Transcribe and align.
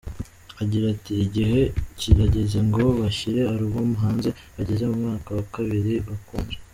Agira 0.61 0.85
ati 0.95 1.13
“Igihe 1.25 1.59
kirageze 1.99 2.57
ngo 2.67 2.83
bashyire 2.99 3.41
alubumu 3.51 3.95
hanze, 4.03 4.29
bageze 4.55 4.83
mu 4.89 4.95
mwaka 5.01 5.29
wa 5.37 5.45
kabiri 5.53 5.93
bakunzwe. 6.07 6.59